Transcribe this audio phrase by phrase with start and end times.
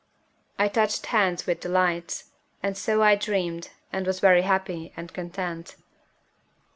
[0.57, 2.31] I touched hands with delights;
[2.63, 5.75] and so I dreamed, and was very happy and content.